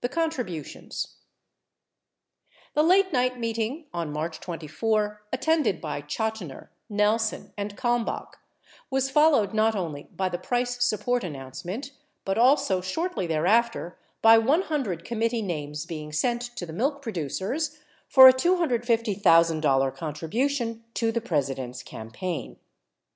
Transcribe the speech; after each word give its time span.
The 0.00 0.08
Contributions 0.08 1.18
The 2.74 2.82
late 2.82 3.12
night 3.12 3.38
meeting 3.38 3.86
on 3.94 4.12
March 4.12 4.40
24 4.40 5.22
attended 5.32 5.80
by 5.80 6.02
Chotiner, 6.02 6.70
Nelson, 6.88 7.52
and 7.56 7.76
Kalmbach 7.76 8.36
was 8.90 9.10
followed 9.10 9.54
not 9.54 9.76
only 9.76 10.08
by 10.16 10.28
the 10.28 10.38
price 10.40 10.84
support 10.84 11.22
announce 11.22 11.64
ment 11.64 11.92
but 12.24 12.36
also 12.36 12.80
shortly 12.80 13.28
thereafter 13.28 13.96
by 14.22 14.38
100 14.38 15.04
committee 15.04 15.40
names 15.40 15.86
being 15.86 16.10
sent 16.10 16.42
to 16.56 16.66
the 16.66 16.72
milk 16.72 17.00
producers 17.00 17.78
for 18.08 18.26
a 18.26 18.32
$250,000 18.34 19.94
contribution 19.96 20.82
to 20.94 21.12
the 21.12 21.20
President's 21.20 21.84
campaign. 21.84 22.56